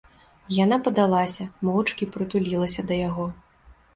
[0.63, 3.25] Яна падалася, моўчкі прытулілася да яго.